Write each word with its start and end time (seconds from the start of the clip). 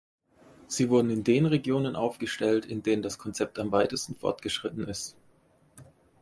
Sie 0.65 0.89
wurden 0.89 1.11
in 1.11 1.23
den 1.23 1.45
Regionen 1.45 1.95
aufgestellt, 1.95 2.65
in 2.65 2.81
denen 2.81 3.03
das 3.03 3.19
Konzept 3.19 3.59
am 3.59 3.71
weitesten 3.71 4.15
fortgeschritten 4.15 4.87
ist. 4.87 5.15